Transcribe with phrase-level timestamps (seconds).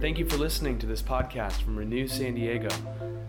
[0.00, 2.68] Thank you for listening to this podcast from Renew San Diego,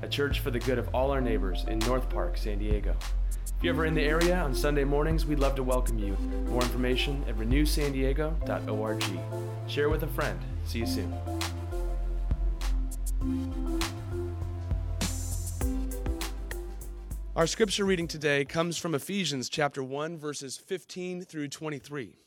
[0.01, 2.95] a church for the good of all our neighbors in North Park, San Diego.
[3.31, 6.15] If you're ever in the area on Sunday mornings, we'd love to welcome you.
[6.49, 9.03] More information at renewsandiego.org.
[9.67, 10.39] Share with a friend.
[10.65, 11.13] See you soon.
[17.35, 22.26] Our scripture reading today comes from Ephesians chapter 1 verses 15 through 23.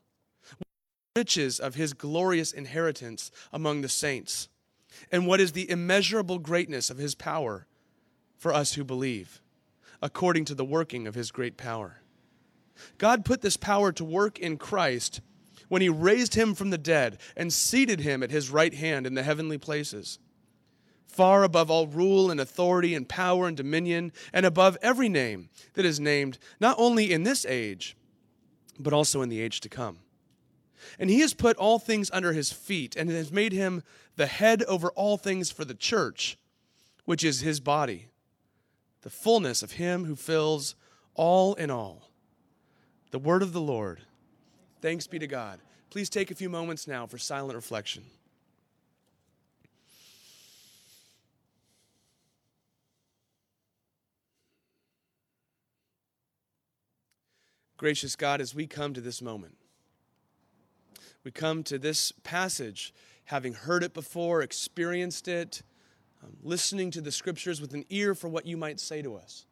[1.21, 4.49] riches of his glorious inheritance among the saints,
[5.11, 7.67] and what is the immeasurable greatness of his power
[8.39, 9.39] for us who believe,
[10.01, 12.01] according to the working of his great power.
[12.97, 15.21] God put this power to work in Christ
[15.67, 19.13] when he raised him from the dead and seated him at his right hand in
[19.13, 20.17] the heavenly places,
[21.05, 25.85] far above all rule and authority and power and dominion, and above every name that
[25.85, 27.95] is named, not only in this age,
[28.79, 29.99] but also in the age to come.
[30.99, 33.83] And he has put all things under his feet and has made him
[34.15, 36.37] the head over all things for the church,
[37.05, 38.07] which is his body,
[39.01, 40.75] the fullness of him who fills
[41.15, 42.09] all in all.
[43.11, 44.01] The word of the Lord.
[44.81, 45.59] Thanks be to God.
[45.89, 48.03] Please take a few moments now for silent reflection.
[57.81, 59.55] Gracious God, as we come to this moment,
[61.23, 62.93] we come to this passage
[63.25, 65.61] having heard it before, experienced it,
[66.23, 69.45] um, listening to the scriptures with an ear for what you might say to us.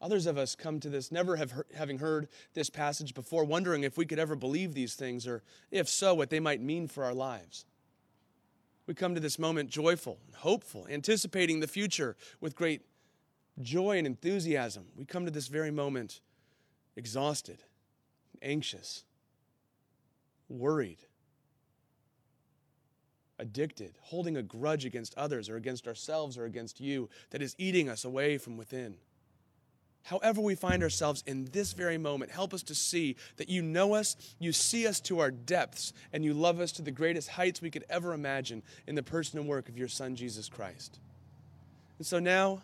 [0.00, 3.96] Others of us come to this never have having heard this passage before, wondering if
[3.96, 7.14] we could ever believe these things, or if so, what they might mean for our
[7.14, 7.64] lives.
[8.86, 12.82] We come to this moment joyful and hopeful, anticipating the future with great
[13.60, 14.86] joy and enthusiasm.
[14.96, 16.20] We come to this very moment
[16.96, 17.64] exhausted,
[18.40, 19.04] anxious,
[20.48, 20.98] worried,
[23.38, 27.88] addicted, holding a grudge against others or against ourselves or against you that is eating
[27.88, 28.96] us away from within.
[30.04, 33.94] However, we find ourselves in this very moment, help us to see that you know
[33.94, 37.60] us, you see us to our depths, and you love us to the greatest heights
[37.60, 40.98] we could ever imagine in the person and work of your Son, Jesus Christ.
[41.98, 42.62] And so now,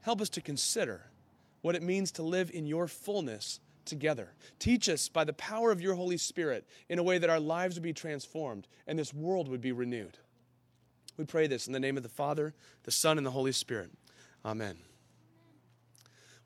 [0.00, 1.02] help us to consider
[1.60, 4.32] what it means to live in your fullness together.
[4.58, 7.76] Teach us by the power of your Holy Spirit in a way that our lives
[7.76, 10.18] would be transformed and this world would be renewed.
[11.16, 12.54] We pray this in the name of the Father,
[12.84, 13.90] the Son, and the Holy Spirit.
[14.44, 14.78] Amen.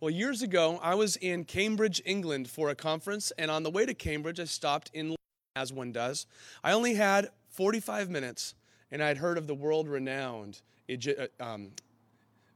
[0.01, 3.87] Well, years ago, I was in Cambridge, England for a conference, and on the way
[3.87, 5.17] to Cambridge, I stopped in,
[5.55, 6.27] as one does.
[6.63, 8.55] I only had 45 minutes,
[8.91, 10.61] and I'd heard of the world renowned
[10.91, 11.71] uh, um,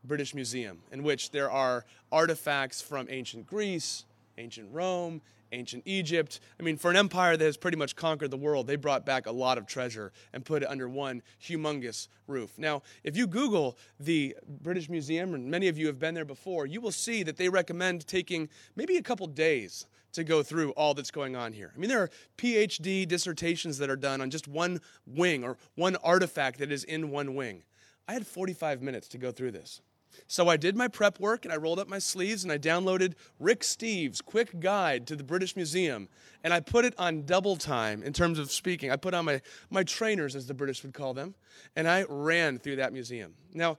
[0.04, 4.04] British Museum, in which there are artifacts from ancient Greece,
[4.40, 5.20] ancient Rome,
[5.52, 6.40] ancient Egypt.
[6.58, 9.26] I mean, for an empire that has pretty much conquered the world, they brought back
[9.26, 12.58] a lot of treasure and put it under one humongous roof.
[12.58, 16.66] Now, if you Google the British Museum, and many of you have been there before,
[16.66, 20.94] you will see that they recommend taking maybe a couple days to go through all
[20.94, 21.72] that's going on here.
[21.74, 25.96] I mean, there are PhD dissertations that are done on just one wing or one
[25.96, 27.62] artifact that is in one wing.
[28.08, 29.82] I had 45 minutes to go through this.
[30.26, 33.14] So I did my prep work and I rolled up my sleeves and I downloaded
[33.38, 36.08] Rick Steves' quick guide to the British Museum
[36.44, 38.90] and I put it on double time in terms of speaking.
[38.90, 39.40] I put on my,
[39.70, 41.34] my trainers, as the British would call them,
[41.76, 43.34] and I ran through that museum.
[43.52, 43.78] Now,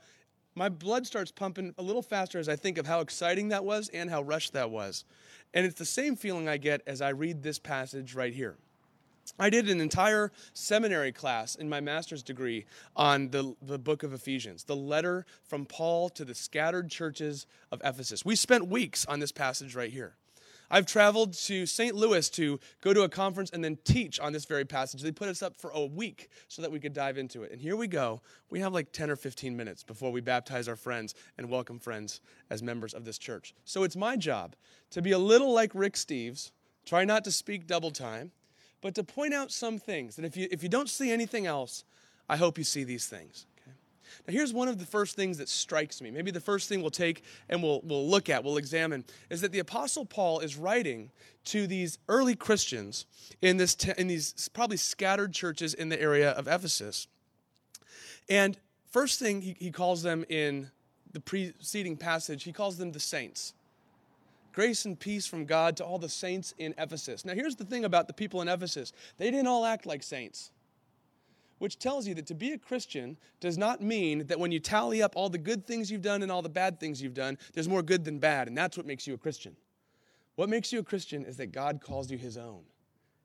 [0.53, 3.89] my blood starts pumping a little faster as I think of how exciting that was
[3.89, 5.05] and how rushed that was.
[5.53, 8.57] And it's the same feeling I get as I read this passage right here.
[9.39, 12.65] I did an entire seminary class in my master's degree
[12.95, 17.81] on the, the book of Ephesians, the letter from Paul to the scattered churches of
[17.83, 18.23] Ephesus.
[18.25, 20.15] We spent weeks on this passage right here.
[20.73, 21.93] I've traveled to St.
[21.93, 25.01] Louis to go to a conference and then teach on this very passage.
[25.01, 27.51] They put us up for a week so that we could dive into it.
[27.51, 28.21] And here we go.
[28.49, 32.21] We have like 10 or 15 minutes before we baptize our friends and welcome friends
[32.49, 33.53] as members of this church.
[33.65, 34.55] So it's my job
[34.91, 36.51] to be a little like Rick Steves,
[36.85, 38.31] try not to speak double time
[38.81, 40.17] but to point out some things.
[40.17, 41.83] And if you, if you don't see anything else,
[42.27, 43.45] I hope you see these things.
[43.61, 43.75] Okay?
[44.27, 46.11] Now, here's one of the first things that strikes me.
[46.11, 49.51] Maybe the first thing we'll take and we'll, we'll look at, we'll examine, is that
[49.51, 51.11] the Apostle Paul is writing
[51.45, 53.05] to these early Christians
[53.41, 57.07] in, this te- in these probably scattered churches in the area of Ephesus.
[58.29, 58.57] And
[58.89, 60.71] first thing he, he calls them in
[61.13, 63.53] the preceding passage, he calls them the saints.
[64.53, 67.23] Grace and peace from God to all the saints in Ephesus.
[67.23, 70.51] Now, here's the thing about the people in Ephesus they didn't all act like saints
[71.61, 75.03] which tells you that to be a Christian does not mean that when you tally
[75.03, 77.69] up all the good things you've done and all the bad things you've done, there's
[77.69, 79.55] more good than bad, and that's what makes you a Christian.
[80.37, 82.63] What makes you a Christian is that God calls you his own,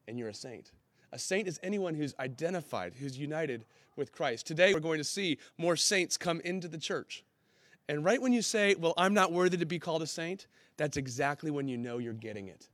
[0.06, 0.72] and you're a saint.
[1.12, 3.64] A saint is anyone who's identified, who's united
[3.96, 4.46] with Christ.
[4.46, 7.24] Today, we're going to see more saints come into the church.
[7.88, 10.46] And right when you say, Well, I'm not worthy to be called a saint,
[10.76, 12.68] that's exactly when you know you're getting it.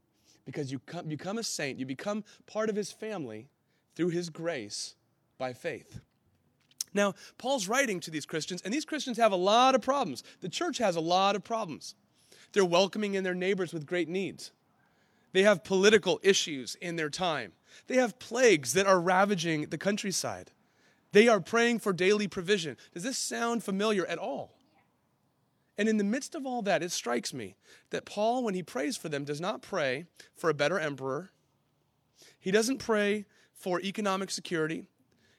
[0.44, 3.48] Because you become a saint, you become part of his family
[3.94, 4.96] through his grace
[5.38, 6.00] by faith.
[6.94, 10.22] Now, Paul's writing to these Christians, and these Christians have a lot of problems.
[10.40, 11.94] The church has a lot of problems.
[12.52, 14.50] They're welcoming in their neighbors with great needs.
[15.32, 17.52] They have political issues in their time.
[17.86, 20.50] They have plagues that are ravaging the countryside.
[21.12, 22.76] They are praying for daily provision.
[22.92, 24.58] Does this sound familiar at all?
[25.78, 27.56] And in the midst of all that, it strikes me
[27.90, 30.04] that Paul, when he prays for them, does not pray
[30.36, 31.30] for a better emperor.
[32.38, 34.84] He doesn't pray for economic security.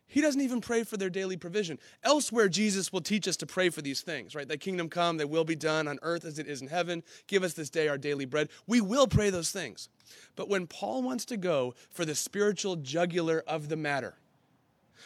[0.08, 1.80] He doesn't even pray for their daily provision.
[2.04, 4.48] Elsewhere, Jesus will teach us to pray for these things, right?
[4.48, 7.04] Thy kingdom come, thy will be done on earth as it is in heaven.
[7.28, 8.50] Give us this day our daily bread.
[8.68, 9.90] We will pray those things.
[10.36, 14.16] But when Paul wants to go for the spiritual jugular of the matter,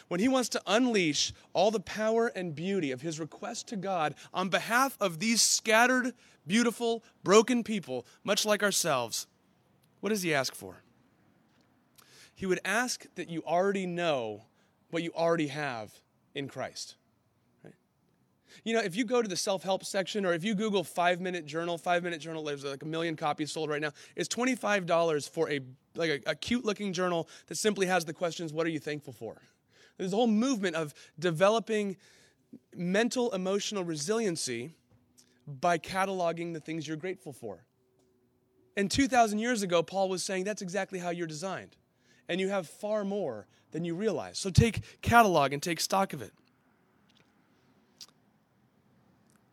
[0.06, 4.14] when he wants to unleash all the power and beauty of his request to God
[4.32, 6.14] on behalf of these scattered,
[6.46, 9.26] beautiful, broken people, much like ourselves,
[10.00, 10.76] what does he ask for?
[12.34, 14.44] He would ask that you already know
[14.90, 15.92] what you already have
[16.34, 16.94] in Christ.
[18.64, 21.20] You know, if you go to the self help section or if you Google five
[21.20, 23.92] minute journal, five minute journal, there's like a million copies sold right now.
[24.16, 25.60] It's $25 for a,
[25.94, 29.12] like a, a cute looking journal that simply has the questions, What are you thankful
[29.12, 29.40] for?
[29.98, 31.96] There's a whole movement of developing
[32.74, 34.74] mental emotional resiliency
[35.46, 37.64] by cataloging the things you're grateful for.
[38.76, 41.76] And 2,000 years ago, Paul was saying that's exactly how you're designed.
[42.28, 44.38] And you have far more than you realize.
[44.38, 46.32] So take catalog and take stock of it.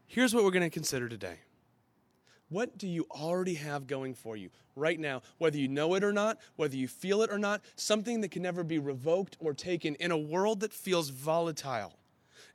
[0.06, 1.40] Here's what we're going to consider today.
[2.56, 6.14] What do you already have going for you right now, whether you know it or
[6.14, 9.96] not, whether you feel it or not, something that can never be revoked or taken
[9.96, 11.92] in a world that feels volatile,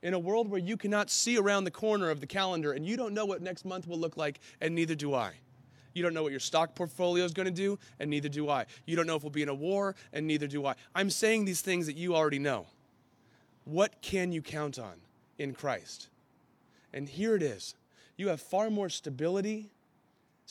[0.01, 2.97] in a world where you cannot see around the corner of the calendar and you
[2.97, 5.33] don't know what next month will look like, and neither do I.
[5.93, 8.65] You don't know what your stock portfolio is going to do, and neither do I.
[8.87, 10.73] You don't know if we'll be in a war, and neither do I.
[10.95, 12.65] I'm saying these things that you already know.
[13.65, 14.95] What can you count on
[15.37, 16.07] in Christ?
[16.91, 17.75] And here it is
[18.17, 19.69] you have far more stability,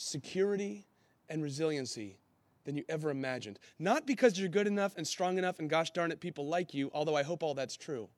[0.01, 0.85] security,
[1.29, 2.17] and resiliency
[2.65, 3.59] than you ever imagined.
[3.79, 6.91] Not because you're good enough and strong enough, and gosh darn it, people like you,
[6.93, 8.09] although I hope all that's true,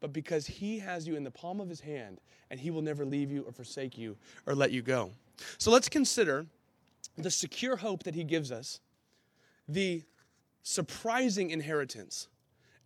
[0.00, 2.20] but because He has you in the palm of His hand,
[2.50, 4.16] and He will never leave you or forsake you
[4.46, 5.10] or let you go.
[5.58, 6.46] So let's consider
[7.16, 8.80] the secure hope that he gives us,
[9.68, 10.04] the
[10.62, 12.28] surprising inheritance,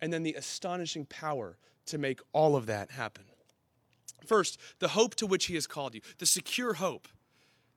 [0.01, 1.57] and then the astonishing power
[1.87, 3.25] to make all of that happen.
[4.25, 7.07] First, the hope to which he has called you, the secure hope.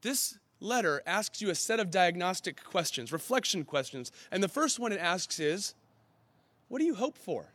[0.04, 4.12] This letter asks you a set of diagnostic questions, reflection questions.
[4.30, 5.74] And the first one it asks is,
[6.68, 7.46] What do you hope for?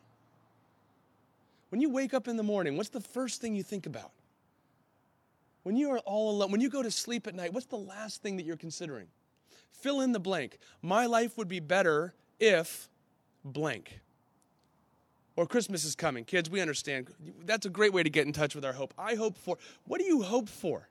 [1.70, 4.10] When you wake up in the morning, what's the first thing you think about?
[5.62, 8.24] When you are all alone, when you go to sleep at night, what's the last
[8.24, 9.06] thing that you're considering?
[9.72, 10.58] Fill in the blank.
[10.82, 12.90] My life would be better if
[13.46, 14.00] blank.
[15.36, 16.26] Or Christmas is coming.
[16.26, 17.10] Kids, we understand.
[17.46, 18.92] That's a great way to get in touch with our hope.
[18.98, 19.60] I hope for.
[19.86, 20.90] What do you hope for?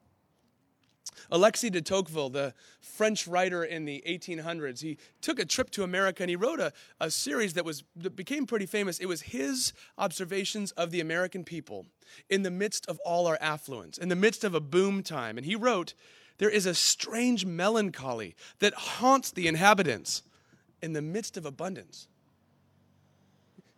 [1.30, 6.22] Alexis de Tocqueville, the French writer in the 1800s, he took a trip to America
[6.22, 8.98] and he wrote a, a series that, was, that became pretty famous.
[8.98, 11.86] It was his observations of the American people
[12.30, 15.36] in the midst of all our affluence, in the midst of a boom time.
[15.36, 15.94] And he wrote,
[16.38, 20.22] There is a strange melancholy that haunts the inhabitants
[20.82, 22.08] in the midst of abundance.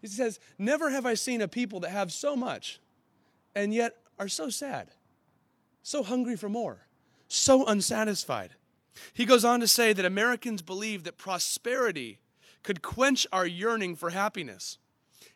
[0.00, 2.80] He says, Never have I seen a people that have so much
[3.54, 4.88] and yet are so sad,
[5.82, 6.86] so hungry for more
[7.30, 8.50] so unsatisfied.
[9.12, 12.18] He goes on to say that Americans believe that prosperity
[12.62, 14.78] could quench our yearning for happiness.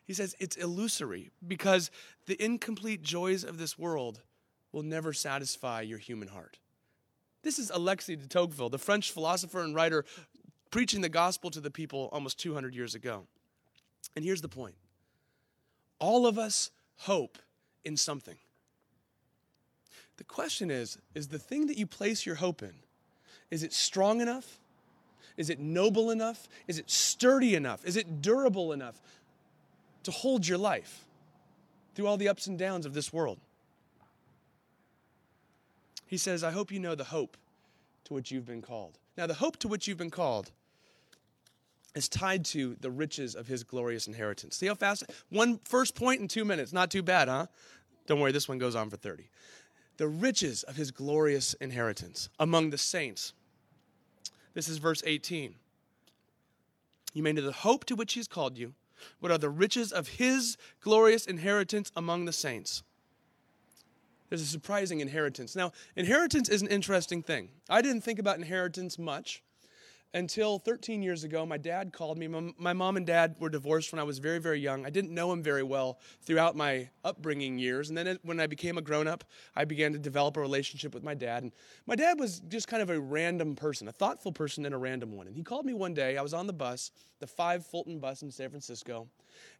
[0.03, 1.89] He says it's illusory because
[2.27, 4.21] the incomplete joys of this world
[4.71, 6.59] will never satisfy your human heart.
[7.43, 10.03] This is Alexis de Tocqueville, the French philosopher and writer,
[10.71, 13.25] preaching the gospel to the people almost 200 years ago.
[14.15, 14.75] And here's the point
[15.99, 17.37] all of us hope
[17.83, 18.35] in something.
[20.17, 22.73] The question is is the thing that you place your hope in
[23.51, 24.59] is it strong enough?
[25.37, 26.47] Is it noble enough?
[26.67, 27.85] Is it sturdy enough?
[27.85, 29.01] Is it durable enough
[30.03, 31.05] to hold your life
[31.93, 33.39] through all the ups and downs of this world?
[36.07, 37.37] He says, I hope you know the hope
[38.05, 38.97] to which you've been called.
[39.17, 40.51] Now, the hope to which you've been called
[41.95, 44.57] is tied to the riches of his glorious inheritance.
[44.57, 45.03] See how fast?
[45.29, 46.73] One first point in two minutes.
[46.73, 47.47] Not too bad, huh?
[48.05, 49.29] Don't worry, this one goes on for 30.
[49.97, 53.33] The riches of his glorious inheritance among the saints.
[54.53, 55.55] This is verse 18.
[57.13, 58.73] You may know the hope to which he's called you.
[59.19, 62.83] What are the riches of his glorious inheritance among the saints?
[64.29, 65.55] There's a surprising inheritance.
[65.55, 67.49] Now, inheritance is an interesting thing.
[67.69, 69.43] I didn't think about inheritance much
[70.15, 71.45] until 13 years ago.
[71.45, 72.27] My dad called me.
[72.57, 74.85] My mom and dad were divorced when I was very, very young.
[74.85, 77.89] I didn't know him very well throughout my upbringing years.
[77.89, 81.03] And then when I became a grown up, I began to develop a relationship with
[81.03, 81.43] my dad.
[81.43, 81.51] And
[81.85, 85.11] my dad was just kind of a random person, a thoughtful person and a random
[85.11, 85.27] one.
[85.27, 86.17] And he called me one day.
[86.17, 89.09] I was on the bus, the 5 Fulton bus in San Francisco.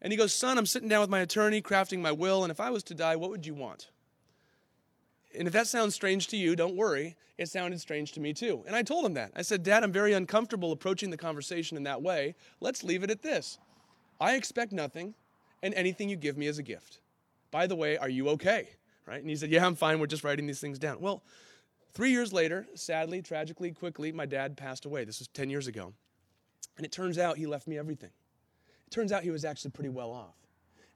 [0.02, 2.44] And he goes, Son, I'm sitting down with my attorney crafting my will.
[2.46, 3.90] And if I was to die, what would you want?
[5.38, 7.16] And if that sounds strange to you, don't worry.
[7.38, 8.64] It sounded strange to me too.
[8.66, 9.32] And I told him that.
[9.36, 12.36] I said, Dad, I'm very uncomfortable approaching the conversation in that way.
[12.62, 13.60] Let's leave it at this.
[14.20, 15.14] I expect nothing,
[15.62, 17.00] and anything you give me is a gift.
[17.52, 18.70] By the way, are you okay?
[19.06, 19.20] Right?
[19.20, 20.00] And he said, Yeah, I'm fine.
[20.00, 21.00] We're just writing these things down.
[21.02, 21.22] Well,
[21.94, 25.04] three years later, sadly, tragically, quickly, my dad passed away.
[25.04, 25.94] This was 10 years ago.
[26.78, 28.12] And it turns out he left me everything.
[28.88, 30.36] It turns out he was actually pretty well off.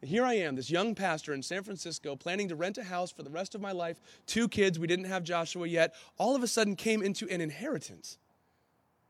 [0.01, 3.12] And here I am, this young pastor in San Francisco, planning to rent a house
[3.12, 4.00] for the rest of my life.
[4.25, 8.18] Two kids, we didn't have Joshua yet, all of a sudden came into an inheritance.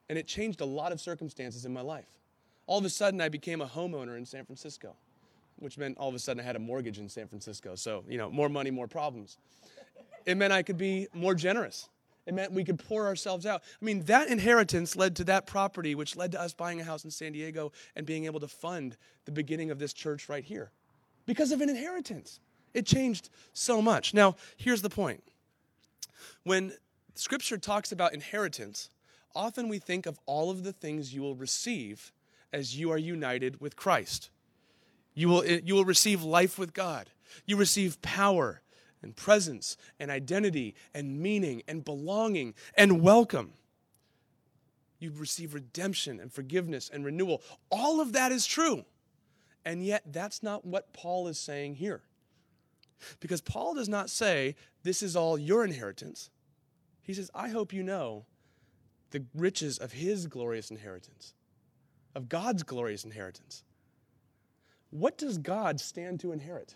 [0.09, 2.07] And it changed a lot of circumstances in my life.
[2.65, 4.95] All of a sudden, I became a homeowner in San Francisco,
[5.57, 7.75] which meant all of a sudden I had a mortgage in San Francisco.
[7.75, 9.37] So, you know, more money, more problems.
[10.25, 11.87] It meant I could be more generous.
[12.25, 13.61] It meant we could pour ourselves out.
[13.79, 17.03] I mean, that inheritance led to that property, which led to us buying a house
[17.03, 20.71] in San Diego and being able to fund the beginning of this church right here
[21.29, 22.39] because of an inheritance.
[22.73, 24.15] It changed so much.
[24.15, 25.21] Now, here's the point.
[26.43, 26.73] When
[27.13, 28.89] scripture talks about inheritance,
[29.35, 32.11] often we think of all of the things you will receive
[32.51, 34.31] as you are united with Christ.
[35.13, 37.11] You will, you will receive life with God.
[37.45, 38.63] You receive power
[39.03, 43.53] and presence and identity and meaning and belonging and welcome.
[44.97, 47.43] You receive redemption and forgiveness and renewal.
[47.69, 48.83] All of that is true.
[49.65, 52.01] And yet, that's not what Paul is saying here.
[53.19, 56.29] Because Paul does not say, This is all your inheritance.
[57.01, 58.25] He says, I hope you know
[59.11, 61.33] the riches of his glorious inheritance,
[62.15, 63.63] of God's glorious inheritance.
[64.91, 66.75] What does God stand to inherit?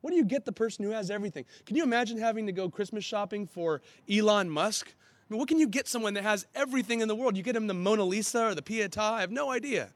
[0.00, 1.44] What do you get the person who has everything?
[1.64, 4.88] Can you imagine having to go Christmas shopping for Elon Musk?
[4.88, 7.36] I mean, what can you get someone that has everything in the world?
[7.36, 8.98] You get him the Mona Lisa or the Pietà?
[8.98, 9.90] I have no idea.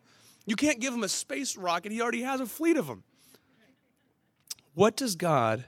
[0.51, 3.05] You can't give him a space rocket, he already has a fleet of them.
[4.75, 5.67] What does God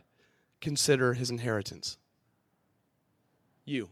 [0.61, 1.99] consider his inheritance?
[3.65, 3.91] You.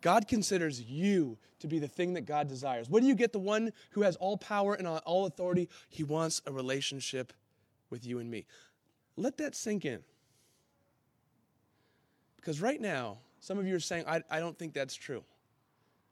[0.00, 2.88] God considers you to be the thing that God desires.
[2.88, 3.32] What do you get?
[3.32, 5.68] The one who has all power and all authority.
[5.88, 7.32] He wants a relationship
[7.90, 8.46] with you and me.
[9.16, 10.04] Let that sink in.
[12.36, 15.24] Because right now, some of you are saying, I, I don't think that's true.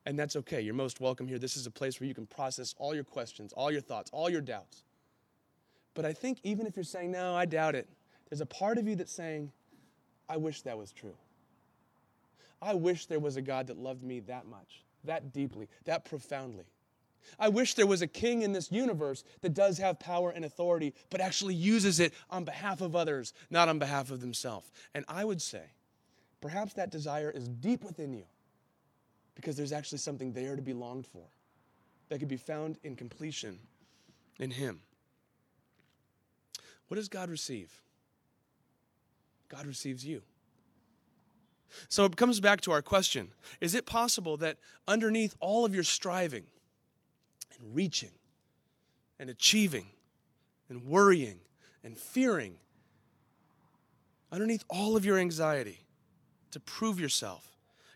[0.06, 0.60] And that's okay.
[0.60, 1.38] You're most welcome here.
[1.38, 4.30] This is a place where you can process all your questions, all your thoughts, all
[4.30, 4.84] your doubts.
[5.94, 7.88] But I think even if you're saying, no, I doubt it,
[8.28, 9.52] there's a part of you that's saying,
[10.28, 11.16] I wish that was true.
[12.62, 16.66] I wish there was a God that loved me that much, that deeply, that profoundly.
[17.38, 20.94] I wish there was a king in this universe that does have power and authority,
[21.10, 24.70] but actually uses it on behalf of others, not on behalf of themselves.
[24.94, 25.64] And I would say,
[26.40, 28.24] perhaps that desire is deep within you
[29.34, 31.24] because there's actually something there to be longed for
[32.08, 33.58] that could be found in completion
[34.38, 34.80] in Him.
[36.88, 37.70] What does God receive?
[39.48, 40.22] God receives you.
[41.88, 44.58] So it comes back to our question Is it possible that
[44.88, 46.44] underneath all of your striving
[47.56, 48.10] and reaching
[49.18, 49.86] and achieving
[50.68, 51.40] and worrying
[51.84, 52.56] and fearing,
[54.32, 55.80] underneath all of your anxiety
[56.50, 57.49] to prove yourself,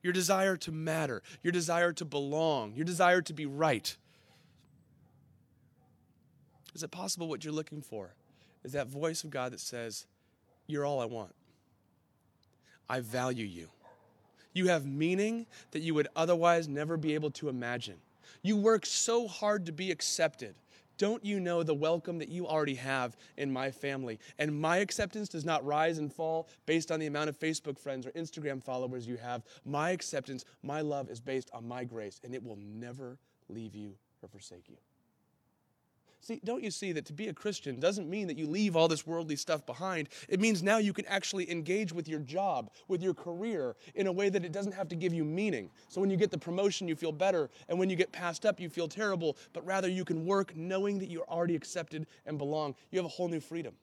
[0.04, 3.96] your desire to matter, your desire to belong, your desire to be right.
[6.74, 8.14] Is it possible what you're looking for
[8.64, 10.06] is that voice of God that says,
[10.66, 11.34] You're all I want?
[12.88, 13.68] I value you.
[14.52, 17.96] You have meaning that you would otherwise never be able to imagine.
[18.42, 20.54] You work so hard to be accepted,
[20.96, 24.18] Don't you know the welcome that you already have in my family?
[24.38, 28.06] And my acceptance does not rise and fall based on the amount of Facebook friends
[28.06, 29.42] or Instagram followers you have.
[29.64, 33.94] My acceptance, my love is based on my grace, and it will never leave you
[34.22, 34.76] or forsake you.
[36.24, 38.88] See, don't you see that to be a Christian doesn't mean that you leave all
[38.88, 40.08] this worldly stuff behind?
[40.26, 44.12] It means now you can actually engage with your job, with your career, in a
[44.12, 45.68] way that it doesn't have to give you meaning.
[45.88, 48.58] So when you get the promotion, you feel better, and when you get passed up,
[48.58, 52.74] you feel terrible, but rather you can work knowing that you're already accepted and belong.
[52.90, 53.74] You have a whole new freedom.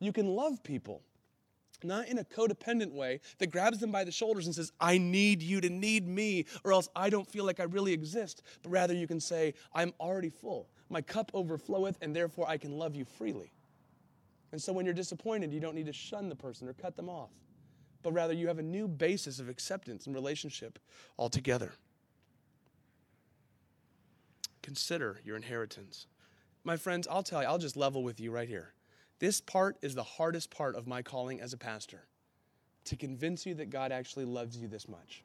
[0.00, 1.00] You can love people
[1.84, 5.42] not in a codependent way that grabs them by the shoulders and says, I need
[5.42, 8.42] you to need me, or else I don't feel like I really exist.
[8.62, 10.68] But rather, you can say, I'm already full.
[10.88, 13.52] My cup overfloweth, and therefore I can love you freely.
[14.52, 17.08] And so when you're disappointed, you don't need to shun the person or cut them
[17.08, 17.30] off,
[18.02, 20.78] but rather you have a new basis of acceptance and relationship
[21.18, 21.72] altogether.
[24.62, 26.06] Consider your inheritance.
[26.64, 28.74] My friends, I'll tell you, I'll just level with you right here.
[29.18, 32.06] This part is the hardest part of my calling as a pastor
[32.84, 35.22] to convince you that God actually loves you this much.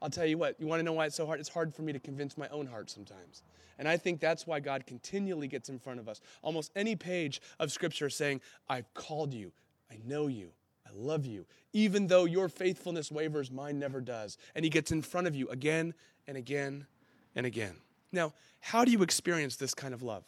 [0.00, 1.40] I'll tell you what, you want to know why it's so hard?
[1.40, 3.42] It's hard for me to convince my own heart sometimes.
[3.78, 6.20] And I think that's why God continually gets in front of us.
[6.42, 9.52] Almost any page of Scripture saying, I've called you,
[9.90, 10.50] I know you,
[10.86, 11.46] I love you.
[11.72, 14.36] Even though your faithfulness wavers, mine never does.
[14.54, 15.94] And He gets in front of you again
[16.26, 16.86] and again
[17.34, 17.76] and again.
[18.12, 20.24] Now, how do you experience this kind of love?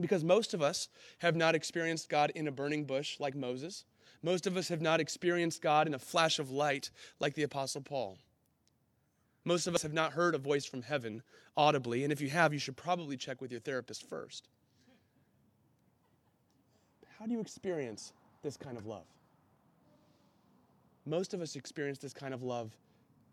[0.00, 3.84] Because most of us have not experienced God in a burning bush like Moses.
[4.22, 7.82] Most of us have not experienced God in a flash of light like the Apostle
[7.82, 8.18] Paul.
[9.44, 11.22] Most of us have not heard a voice from heaven
[11.56, 14.48] audibly, and if you have, you should probably check with your therapist first.
[17.18, 19.06] How do you experience this kind of love?
[21.06, 22.76] Most of us experience this kind of love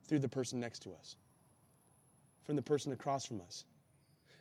[0.07, 1.17] through the person next to us,
[2.43, 3.65] from the person across from us.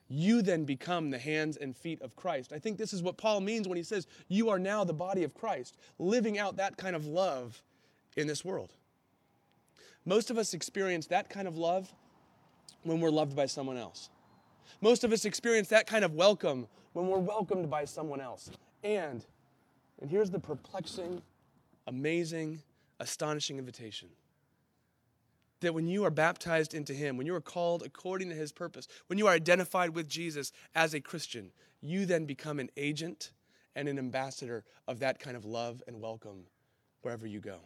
[0.09, 2.52] You then become the hands and feet of Christ.
[2.52, 5.25] I think this is what Paul means when he says, You are now the body
[5.25, 7.62] of Christ, living out that kind of love
[8.16, 8.73] in this world.
[10.06, 11.92] Most of us experience that kind of love
[12.82, 14.11] when we're loved by someone else.
[14.80, 18.50] Most of us experience that kind of welcome when we're welcomed by someone else.
[18.82, 19.25] And,
[20.00, 21.22] and here's the perplexing,
[21.87, 22.62] amazing,
[23.00, 24.09] astonishing invitation
[25.61, 28.87] that when you are baptized into Him, when you are called according to His purpose,
[29.07, 31.50] when you are identified with Jesus as a Christian,
[31.81, 33.33] you then become an agent
[33.74, 36.44] and an ambassador of that kind of love and welcome
[37.00, 37.61] wherever you go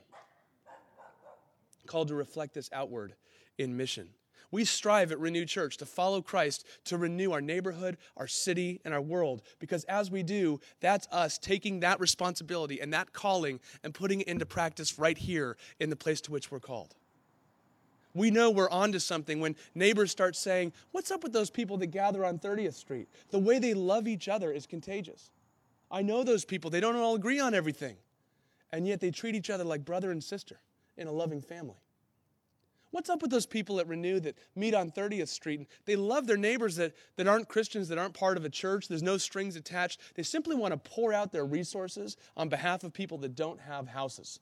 [1.89, 3.15] called to reflect this outward
[3.59, 4.11] in mission.
[4.51, 8.95] We strive at Renew Church to follow Christ, to renew our neighborhood, our city, and
[8.95, 9.43] our world.
[9.59, 14.29] Because as we do, that's us taking that responsibility and that calling and putting it
[14.29, 16.95] into practice right here in the place to which we're called.
[18.15, 21.89] We know we're onto something when neighbors start saying, What's up with those people that
[21.89, 23.09] gather on 30th Street?
[23.31, 25.31] The way they love each other is contagious.
[25.91, 27.97] I know those people, they don't all agree on everything,
[28.73, 30.59] and yet they treat each other like brother and sister
[30.99, 31.79] in a loving family.
[32.91, 35.59] What's up with those people at Renew that meet on 30th Street?
[35.59, 38.89] And they love their neighbors that, that aren't Christians, that aren't part of a church.
[38.89, 40.01] There's no strings attached.
[40.15, 43.89] They simply want to pour out their resources on behalf of people that don't have
[43.89, 44.41] houses.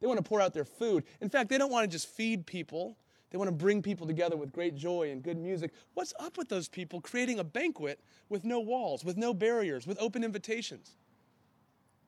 [0.00, 1.04] They want to pour out their food.
[1.20, 2.96] In fact, they don't want to just feed people,
[3.30, 5.72] they want to bring people together with great joy and good music.
[5.94, 9.98] What's up with those people creating a banquet with no walls, with no barriers, with
[10.00, 10.96] open invitations?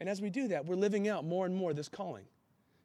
[0.01, 2.25] And as we do that, we're living out more and more this calling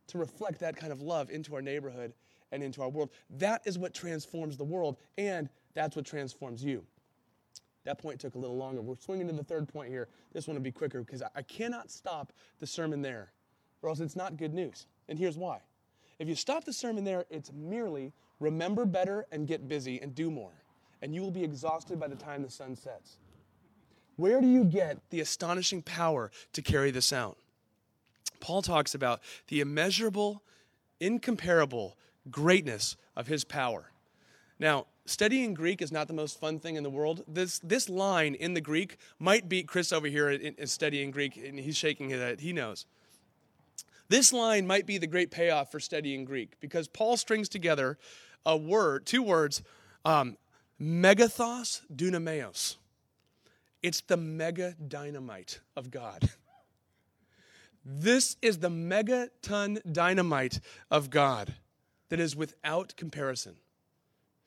[0.07, 2.13] to reflect that kind of love into our neighborhood
[2.51, 3.09] and into our world.
[3.29, 6.83] That is what transforms the world, and that's what transforms you.
[7.83, 8.81] That point took a little longer.
[8.81, 10.07] We're swinging to the third point here.
[10.31, 13.31] This one will be quicker because I cannot stop the sermon there,
[13.81, 14.85] or else it's not good news.
[15.09, 15.59] And here's why.
[16.19, 20.31] If you stop the sermon there, it's merely remember better and get busy and do
[20.31, 20.53] more,
[21.01, 23.17] and you will be exhausted by the time the sun sets.
[24.15, 27.37] Where do you get the astonishing power to carry this out?
[28.43, 30.43] Paul talks about the immeasurable,
[30.99, 31.97] incomparable
[32.29, 33.91] greatness of his power.
[34.59, 37.23] Now, studying Greek is not the most fun thing in the world.
[37.25, 41.37] This, this line in the Greek might beat Chris over here in, in studying Greek,
[41.37, 42.41] and he's shaking his head.
[42.41, 42.85] He knows.
[44.09, 47.97] This line might be the great payoff for studying Greek because Paul strings together
[48.45, 49.63] a word, two words,
[50.03, 50.35] um,
[50.81, 52.75] megathos dunameos.
[53.81, 56.29] It's the mega dynamite of God.
[57.85, 61.53] This is the megaton dynamite of God
[62.09, 63.55] that is without comparison.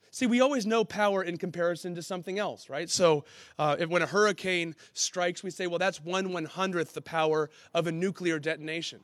[0.09, 2.89] See, we always know power in comparison to something else, right?
[2.89, 3.25] So
[3.59, 7.85] uh, when a hurricane strikes, we say, well, that's one one hundredth the power of
[7.85, 9.01] a nuclear detonation.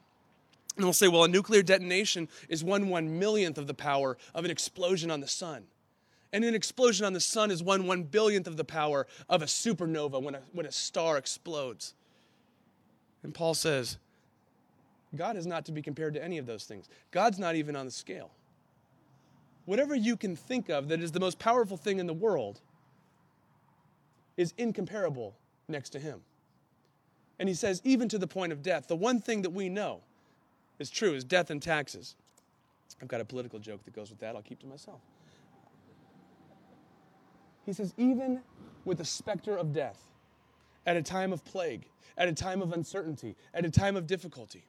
[0.76, 4.46] And we'll say, well, a nuclear detonation is one one millionth of the power of
[4.46, 5.66] an explosion on the sun.
[6.32, 9.46] And an explosion on the sun is one one billionth of the power of a
[9.46, 11.94] supernova when a, when a star explodes.
[13.22, 13.98] And Paul says,
[15.16, 16.90] God is not to be compared to any of those things.
[17.12, 18.32] God's not even on the scale.
[19.66, 22.62] Whatever you can think of that is the most powerful thing in the world
[24.36, 25.36] is incomparable
[25.68, 26.22] next to him.
[27.40, 30.02] And he says, even to the point of death, the one thing that we know
[30.80, 32.16] is true is death and taxes.
[33.02, 34.36] I've got a political joke that goes with that.
[34.36, 35.00] I'll keep to myself.
[37.66, 38.42] He says, even
[38.86, 40.04] with the specter of death,
[40.86, 41.86] at a time of plague,
[42.18, 44.66] at a time of uncertainty, at a time of difficulty,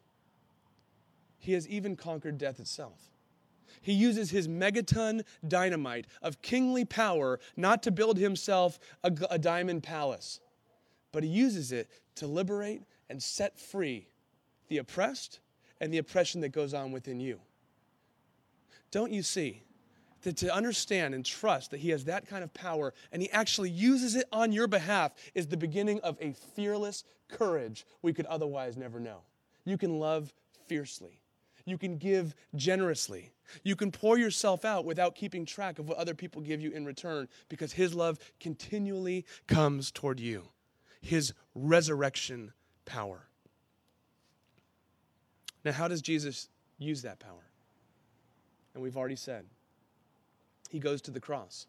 [1.44, 3.10] he has even conquered death itself.
[3.82, 9.82] He uses his megaton dynamite of kingly power not to build himself a, a diamond
[9.82, 10.40] palace,
[11.12, 14.08] but he uses it to liberate and set free
[14.68, 15.40] the oppressed
[15.80, 17.40] and the oppression that goes on within you.
[18.90, 19.64] Don't you see
[20.22, 23.68] that to understand and trust that he has that kind of power and he actually
[23.68, 28.78] uses it on your behalf is the beginning of a fearless courage we could otherwise
[28.78, 29.18] never know.
[29.66, 30.32] You can love
[30.68, 31.20] fiercely.
[31.64, 33.32] You can give generously.
[33.62, 36.84] You can pour yourself out without keeping track of what other people give you in
[36.84, 40.48] return because His love continually comes toward you.
[41.00, 42.52] His resurrection
[42.84, 43.28] power.
[45.64, 46.48] Now, how does Jesus
[46.78, 47.50] use that power?
[48.74, 49.46] And we've already said,
[50.68, 51.66] He goes to the cross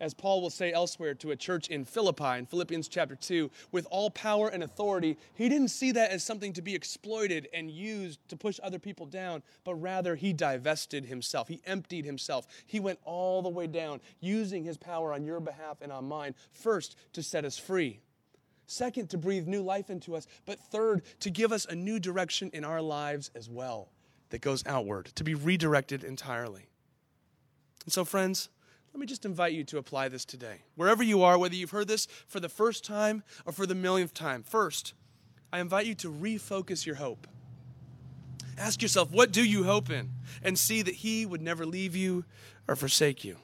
[0.00, 3.86] as Paul will say elsewhere to a church in Philippi in Philippians chapter 2, with
[3.90, 8.20] all power and authority, he didn't see that as something to be exploited and used
[8.28, 11.48] to push other people down, but rather he divested himself.
[11.48, 12.46] He emptied himself.
[12.66, 16.34] He went all the way down, using his power on your behalf and on mine,
[16.52, 18.00] first to set us free.
[18.66, 20.26] Second, to breathe new life into us.
[20.44, 23.88] But third, to give us a new direction in our lives as well
[24.28, 26.68] that goes outward, to be redirected entirely.
[27.84, 28.50] And so, friends,
[28.98, 30.56] let me just invite you to apply this today.
[30.74, 34.12] Wherever you are, whether you've heard this for the first time or for the millionth
[34.12, 34.92] time, first,
[35.52, 37.28] I invite you to refocus your hope.
[38.58, 40.10] Ask yourself, what do you hope in?
[40.42, 42.24] And see that He would never leave you
[42.66, 43.36] or forsake you.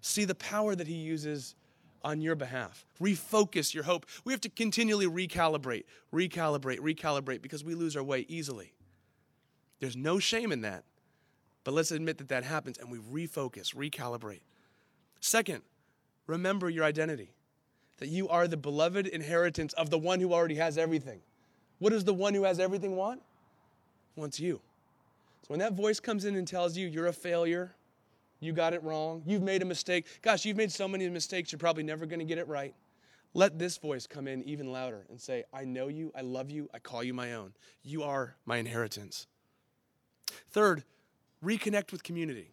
[0.00, 1.54] See the power that He uses
[2.02, 2.86] on your behalf.
[2.98, 4.06] Refocus your hope.
[4.24, 8.72] We have to continually recalibrate, recalibrate, recalibrate because we lose our way easily.
[9.80, 10.84] There's no shame in that.
[11.62, 14.40] But let's admit that that happens and we refocus, recalibrate.
[15.22, 15.62] Second,
[16.26, 17.30] remember your identity
[17.98, 21.20] that you are the beloved inheritance of the one who already has everything.
[21.78, 23.22] What does the one who has everything want?
[24.16, 24.60] Wants you.
[25.42, 27.72] So when that voice comes in and tells you you're a failure,
[28.40, 31.58] you got it wrong, you've made a mistake, gosh, you've made so many mistakes, you're
[31.60, 32.74] probably never going to get it right.
[33.32, 36.68] Let this voice come in even louder and say, I know you, I love you,
[36.74, 37.52] I call you my own.
[37.84, 39.28] You are my inheritance.
[40.50, 40.82] Third,
[41.44, 42.51] reconnect with community.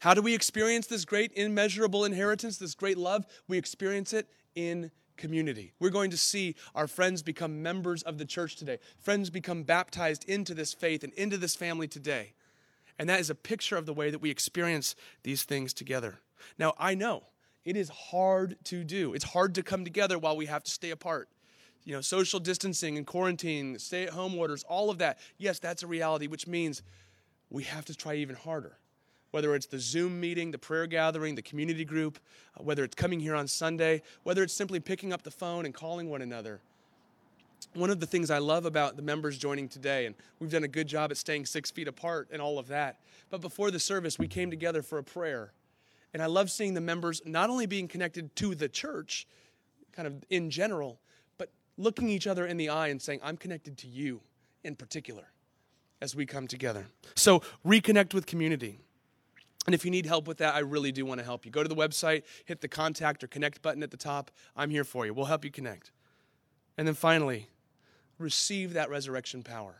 [0.00, 3.26] How do we experience this great immeasurable inheritance, this great love?
[3.48, 5.72] We experience it in community.
[5.80, 8.78] We're going to see our friends become members of the church today.
[9.00, 12.34] Friends become baptized into this faith and into this family today.
[13.00, 16.20] And that is a picture of the way that we experience these things together.
[16.58, 17.24] Now, I know
[17.64, 19.14] it is hard to do.
[19.14, 21.28] It's hard to come together while we have to stay apart.
[21.84, 25.18] You know, social distancing and quarantine, stay at home orders, all of that.
[25.38, 26.82] Yes, that's a reality, which means
[27.50, 28.78] we have to try even harder
[29.30, 32.18] whether it's the Zoom meeting, the prayer gathering, the community group,
[32.58, 35.74] uh, whether it's coming here on Sunday, whether it's simply picking up the phone and
[35.74, 36.60] calling one another.
[37.74, 40.68] One of the things I love about the members joining today, and we've done a
[40.68, 44.18] good job at staying six feet apart and all of that, but before the service,
[44.18, 45.52] we came together for a prayer.
[46.14, 49.26] And I love seeing the members not only being connected to the church,
[49.92, 50.98] kind of in general,
[51.36, 54.22] but looking each other in the eye and saying, I'm connected to you
[54.64, 55.24] in particular
[56.00, 56.86] as we come together.
[57.14, 58.80] So reconnect with community.
[59.68, 61.50] And if you need help with that, I really do want to help you.
[61.50, 64.30] Go to the website, hit the contact or connect button at the top.
[64.56, 65.12] I'm here for you.
[65.12, 65.90] We'll help you connect.
[66.78, 67.50] And then finally,
[68.18, 69.74] receive that resurrection power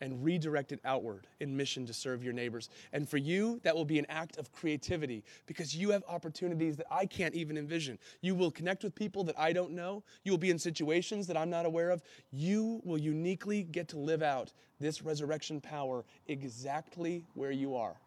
[0.00, 2.70] and redirect it outward in mission to serve your neighbors.
[2.94, 6.86] And for you, that will be an act of creativity because you have opportunities that
[6.90, 7.98] I can't even envision.
[8.22, 10.02] You will connect with people that I don't know.
[10.24, 12.00] You will be in situations that I'm not aware of.
[12.32, 18.00] You will uniquely get to live out this resurrection power exactly where you are.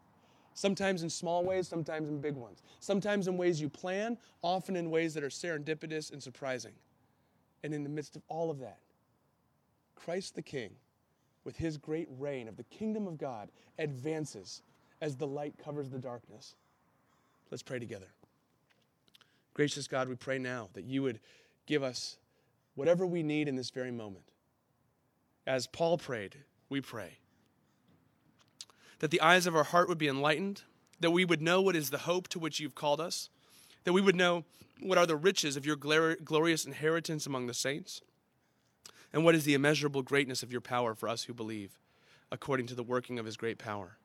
[0.53, 2.61] Sometimes in small ways, sometimes in big ones.
[2.79, 6.73] Sometimes in ways you plan, often in ways that are serendipitous and surprising.
[7.63, 8.79] And in the midst of all of that,
[9.95, 10.71] Christ the King,
[11.43, 14.61] with his great reign of the kingdom of God, advances
[15.01, 16.55] as the light covers the darkness.
[17.51, 18.07] Let's pray together.
[19.53, 21.19] Gracious God, we pray now that you would
[21.65, 22.17] give us
[22.75, 24.25] whatever we need in this very moment.
[25.45, 26.37] As Paul prayed,
[26.69, 27.17] we pray
[29.03, 30.61] that the eyes of our heart would be enlightened,
[31.01, 33.29] that we would know what is the hope to which you've called us,
[33.83, 34.45] that we would know
[34.79, 38.01] what are the riches of your glorious inheritance among the saints,
[39.11, 41.77] and what is the immeasurable greatness of your power for us who believe,
[42.31, 43.97] according to the working of his great power.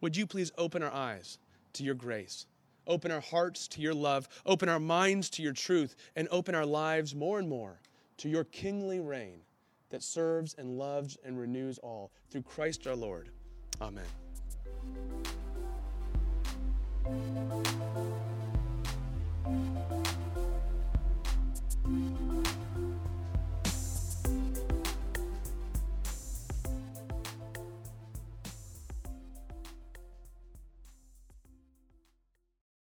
[0.00, 1.38] Would you please open our eyes
[1.74, 2.46] to your grace?
[2.88, 6.66] Open our hearts to your love, open our minds to your truth, and open our
[6.66, 7.78] lives more and more
[8.16, 9.42] to your kingly reign
[9.90, 13.30] that serves and loves and renews all through Christ our Lord.
[13.80, 14.04] Amen.